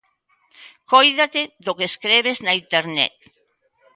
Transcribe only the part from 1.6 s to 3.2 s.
do que escrebes na Internet.